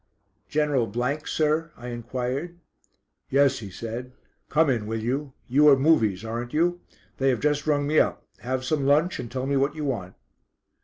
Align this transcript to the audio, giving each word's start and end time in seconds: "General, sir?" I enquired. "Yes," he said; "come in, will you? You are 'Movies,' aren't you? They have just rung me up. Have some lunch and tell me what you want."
"General, 0.49 0.91
sir?" 1.25 1.69
I 1.77 1.89
enquired. 1.89 2.57
"Yes," 3.29 3.59
he 3.59 3.69
said; 3.69 4.13
"come 4.49 4.67
in, 4.67 4.87
will 4.87 4.97
you? 4.99 5.33
You 5.47 5.69
are 5.69 5.77
'Movies,' 5.77 6.25
aren't 6.25 6.55
you? 6.55 6.79
They 7.17 7.29
have 7.29 7.39
just 7.39 7.67
rung 7.67 7.85
me 7.85 7.99
up. 7.99 8.25
Have 8.39 8.65
some 8.65 8.87
lunch 8.87 9.19
and 9.19 9.31
tell 9.31 9.45
me 9.45 9.57
what 9.57 9.75
you 9.75 9.85
want." 9.85 10.15